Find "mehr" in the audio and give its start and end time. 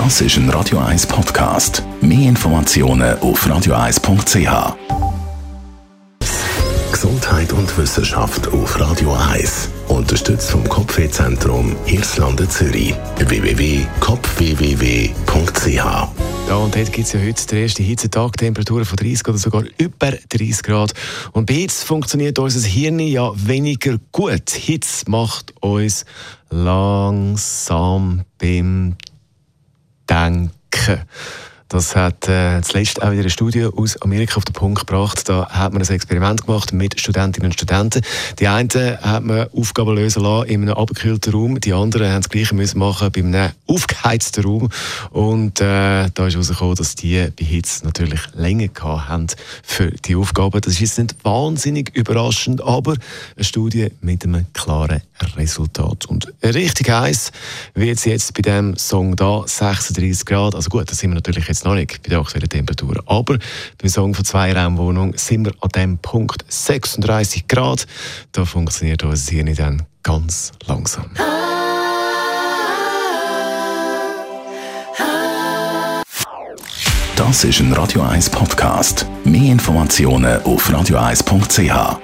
2.00-2.28, 79.24-79.50